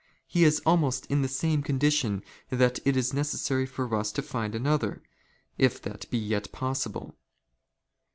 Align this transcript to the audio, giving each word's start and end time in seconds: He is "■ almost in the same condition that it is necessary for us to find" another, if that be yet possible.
He 0.25 0.45
is 0.45 0.59
"■ 0.61 0.63
almost 0.65 1.05
in 1.11 1.21
the 1.21 1.27
same 1.27 1.61
condition 1.61 2.23
that 2.49 2.79
it 2.85 2.97
is 2.97 3.13
necessary 3.13 3.67
for 3.67 3.95
us 3.95 4.11
to 4.13 4.23
find" 4.23 4.55
another, 4.55 5.03
if 5.59 5.79
that 5.83 6.09
be 6.09 6.17
yet 6.17 6.51
possible. 6.51 7.13